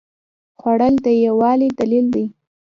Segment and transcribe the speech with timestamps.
[0.59, 2.25] خوړل د یووالي دلیل دی